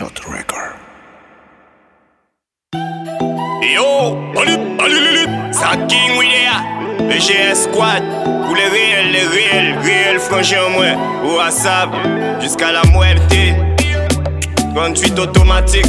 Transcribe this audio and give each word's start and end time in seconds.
Shot 0.00 0.18
Record. 0.26 0.76
Yo, 3.60 4.16
allez, 4.40 4.56
allez, 4.78 5.52
ça 5.52 5.76
King 5.88 6.16
we 6.16 6.26
there. 6.26 7.06
Le 7.06 7.18
GS 7.18 7.64
Squad, 7.64 8.02
pour 8.24 8.56
les 8.56 8.68
réels, 8.68 9.12
les 9.12 9.26
réels, 9.26 9.78
réels 9.82 10.18
franchis 10.18 10.56
en 10.56 10.70
moi. 10.70 11.36
WhatsApp, 11.36 11.90
jusqu'à 12.40 12.72
la 12.72 12.82
muerte. 12.84 13.34
Conduite 14.74 15.18
automatique. 15.18 15.84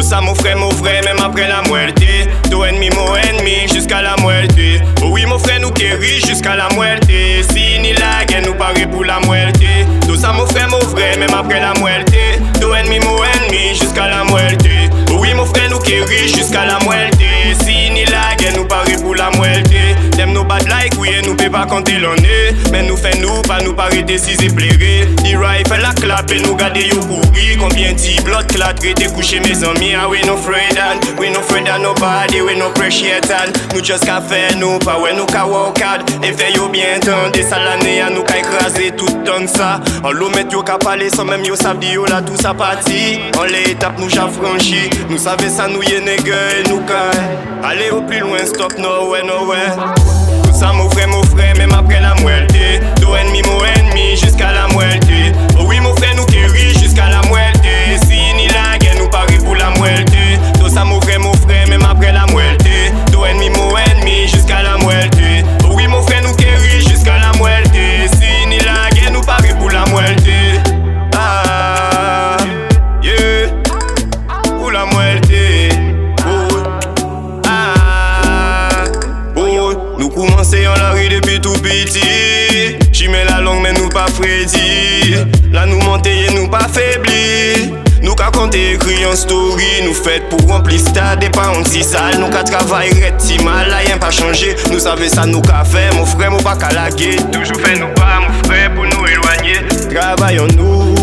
Tout 0.00 0.06
ça, 0.06 0.22
mon 0.22 0.34
frère, 0.34 0.56
même 1.04 1.18
après 1.22 1.46
la 1.46 1.60
muerte. 1.68 2.02
Tout 2.50 2.64
ennemi, 2.64 2.88
mon 2.96 3.16
ennemi, 3.16 3.68
jusqu'à 3.70 4.00
la 4.00 4.16
muerte. 4.16 4.58
Oh 5.02 5.10
oui, 5.10 5.26
mon 5.26 5.38
frère, 5.38 5.60
nous 5.60 5.70
guérit 5.72 6.22
jusqu'à 6.26 6.56
la 6.56 6.70
muerte. 6.74 7.04
Si 7.52 7.78
ni 7.80 7.92
la 7.92 8.24
guerre, 8.24 8.40
nous 8.46 8.54
paraît 8.54 8.86
pour 8.86 9.04
la 9.04 9.20
muerte. 9.20 9.60
Tout 10.08 10.16
ça, 10.16 10.32
mon 10.32 10.46
frère, 10.46 11.18
même 11.18 11.34
après 11.38 11.60
la 11.60 11.74
muerte. 11.74 12.09
nou 20.40 20.48
bad 20.48 20.64
like 20.68 20.96
Ouye 20.98 21.20
nou 21.24 21.36
pe 21.36 21.48
pa 21.52 21.66
kante 21.68 21.98
l'anè 22.00 22.38
Men 22.72 22.88
nou 22.88 22.96
fè 22.98 23.12
nou 23.20 23.42
pa 23.46 23.60
nou 23.62 23.76
parete 23.76 24.16
si 24.20 24.36
zè 24.40 24.48
plere 24.56 25.06
Di 25.20 25.34
ray 25.36 25.64
fè 25.68 25.80
la 25.82 25.92
klap 25.98 26.32
e 26.32 26.40
nou 26.44 26.56
gade 26.58 26.86
yo 26.88 27.00
kouri 27.04 27.58
Konbyen 27.60 27.98
ti 28.00 28.16
blot 28.24 28.48
klat 28.54 28.80
rete 28.84 29.10
kouche 29.12 29.40
me 29.44 29.54
zami 29.56 29.92
A 29.94 30.04
ah, 30.04 30.08
we 30.10 30.22
no 30.24 30.36
fredan, 30.40 31.02
we 31.20 31.30
no 31.32 31.42
fredan 31.50 31.84
nobody 31.84 32.40
We 32.46 32.56
no 32.58 32.70
preshietan, 32.76 33.52
nou 33.74 33.84
just 33.84 34.06
ka 34.08 34.20
fè 34.24 34.42
nou 34.60 34.80
Pa 34.84 34.96
we 35.02 35.12
nou 35.16 35.28
ka 35.30 35.44
wakad, 35.50 36.06
e 36.24 36.32
fè 36.32 36.52
yo 36.56 36.70
bien 36.72 37.04
tan 37.04 37.34
De 37.36 37.44
sa 37.46 37.60
l'anè 37.60 37.98
a 38.06 38.10
nou 38.12 38.24
ka 38.28 38.38
ekraze 38.40 38.90
tout 39.00 39.20
ton 39.28 39.48
sa 39.50 39.76
An 40.00 40.16
lo 40.16 40.30
met 40.34 40.52
yo 40.54 40.64
ka 40.66 40.78
pale 40.80 41.10
san 41.12 41.28
menm 41.28 41.44
yo 41.46 41.58
sav 41.60 41.80
di 41.82 41.94
yo 41.96 42.08
la 42.10 42.22
tout 42.24 42.40
sa 42.40 42.54
pati 42.56 43.20
An 43.36 43.50
le 43.52 43.66
etap 43.74 44.00
nou 44.00 44.08
jan 44.12 44.32
franchi 44.32 44.88
Nou 45.10 45.20
save 45.20 45.52
sa 45.52 45.68
nou 45.70 45.84
ye 45.84 46.00
nege 46.04 46.40
e 46.56 46.64
nou 46.70 46.80
kan 46.88 47.60
Ale 47.66 47.90
yo 47.90 48.00
pli 48.08 48.22
lwen 48.24 48.46
stop 48.48 48.78
nou 48.80 49.12
we 49.12 49.20
nou 49.26 49.50
we 49.50 49.60
la 80.76 80.90
rue 80.90 81.08
depuis 81.08 81.40
tout 81.40 81.52
petit. 81.54 82.76
J'y 82.92 83.08
mets 83.08 83.24
la 83.24 83.40
langue, 83.40 83.62
mais 83.62 83.72
nous 83.72 83.88
pas 83.88 84.06
Freddy. 84.08 85.14
Là, 85.52 85.66
nous 85.66 85.80
monter 85.80 86.26
et 86.26 86.34
nous 86.34 86.48
pas 86.48 86.68
faiblis. 86.68 87.72
Nous 88.02 88.14
qu'à 88.14 88.30
compter 88.30 88.72
écrit 88.72 89.04
en 89.04 89.14
story, 89.14 89.82
nous 89.84 89.92
fait 89.92 90.22
pour 90.30 90.40
remplir 90.48 90.80
stade 90.80 91.22
et 91.22 91.28
pas 91.28 91.50
en 91.50 91.64
si. 91.64 91.84
Nous 92.18 92.28
qu'à 92.30 92.42
travailler 92.42 93.12
si 93.18 93.38
mal, 93.44 93.68
là 93.68 93.84
y'a 93.84 93.98
pas 93.98 94.10
changé. 94.10 94.56
Nous 94.72 94.78
savons 94.78 95.08
ça, 95.08 95.26
nous 95.26 95.42
qu'à 95.42 95.64
faire, 95.64 95.94
mon 95.94 96.06
frère, 96.06 96.30
mon 96.30 96.38
pas 96.38 96.56
qu'à. 96.56 96.68
Toujours 97.30 97.60
fait 97.60 97.78
nous 97.78 97.92
pas, 97.94 98.20
mon 98.20 98.48
frère, 98.48 98.74
pour 98.74 98.84
nous 98.84 99.06
éloigner. 99.06 99.58
Travaillons 99.94 100.46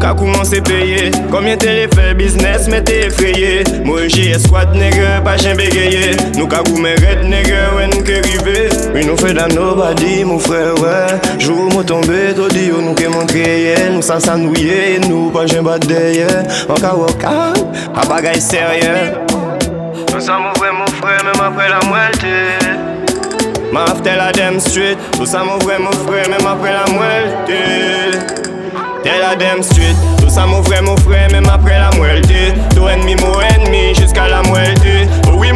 Ka 0.00 0.14
kouman 0.14 0.44
se 0.44 0.60
peye. 0.60 1.10
Komye 1.30 1.56
tere 1.56 1.86
fe 1.92 2.14
biznes 2.14 2.68
me 2.68 2.80
te 2.80 2.94
efreye. 3.06 3.64
Mwen 3.84 4.08
jye 4.08 4.30
eskwad 4.32 4.72
nege 4.74 5.04
pa 5.24 5.34
jen 5.36 5.58
begeye. 5.60 6.14
Nou 6.38 6.48
ka 6.48 6.62
koume 6.64 6.94
red 7.02 7.26
nege 7.28 7.58
wen 7.76 7.92
nou 7.92 8.00
ke 8.06 8.22
rive. 8.24 8.70
Mi 8.94 9.04
nou 9.04 9.18
fe 9.20 9.34
dan 9.36 9.52
nobody 9.52 10.24
mou 10.24 10.40
fre 10.40 10.62
wè 10.80 10.96
Jou 11.36 11.68
mou 11.74 11.84
tombe 11.84 12.32
to 12.38 12.48
diyo 12.54 12.80
nou 12.80 12.96
ke 12.96 13.10
montreye 13.12 13.76
Nou 13.92 14.00
san 14.02 14.24
san 14.24 14.40
nouye 14.46 14.96
nou 15.04 15.28
pa 15.36 15.44
jen 15.44 15.68
badeye. 15.68 16.28
Anka 16.72 16.96
woka 16.96 17.36
a 17.92 18.08
bagay 18.08 18.40
serye. 18.40 18.96
Nou 20.08 20.24
san 20.24 20.40
mou 20.46 20.56
vre 20.56 20.72
mou 20.80 20.98
fre 21.02 21.20
mèm 21.28 21.44
apre 21.44 21.68
la 21.68 21.84
mwelte. 21.90 22.36
Ma 23.70 23.84
afte 23.92 24.16
la 24.16 24.32
dem 24.32 24.56
street. 24.64 25.10
Nou 25.20 25.28
san 25.28 25.44
mou 25.44 25.60
vre 25.66 25.76
mou 25.84 26.04
fre 26.06 26.24
mèm 26.32 26.54
apre 26.56 26.78
la 26.78 26.86
mwelte. 26.96 28.49
T'es 29.10 29.18
la 29.18 29.34
Dame 29.34 29.60
Street, 29.60 29.96
tout 30.20 30.28
ça 30.28 30.46
mon 30.46 30.62
frère, 30.62 30.84
mon 30.84 30.96
frère, 30.98 31.28
même 31.32 31.48
après 31.52 31.76
la 31.80 31.90
moitié. 31.96 32.54
Tout 32.76 32.88
ennemi, 32.88 33.16
mon 33.16 33.40
ennemi, 33.40 33.92
jusqu'à 33.92 34.28
la 34.28 34.40
oui, 35.34 35.49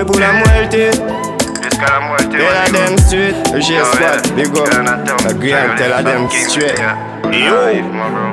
Parie 0.00 0.04
pour 0.06 0.20
la 0.20 0.32
moitié. 0.32 0.90
Jusqu'à 1.62 1.92
la 1.92 2.00
moitié. 2.00 2.38
Tell 2.38 2.56
a 2.56 2.70
them 2.70 2.98
straight, 2.98 3.34
le 3.52 3.58
GS 3.60 3.84
Squad, 3.92 4.34
big 4.34 4.56
up. 4.56 4.68
La 5.24 5.32
grind, 5.32 5.76
tell 5.76 5.92
a 5.92 6.02
them 6.02 6.28
straight. 6.30 6.78
Yo. 7.32 8.29